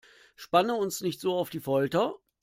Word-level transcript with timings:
Spanne 0.35 0.73
uns 0.73 1.01
nicht 1.01 1.19
so 1.21 1.35
auf 1.35 1.51
die 1.51 1.59
Folter! 1.59 2.15